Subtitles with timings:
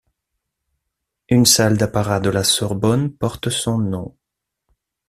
[1.29, 4.15] Une salle d'apparat de la Sorbonne porte son nom.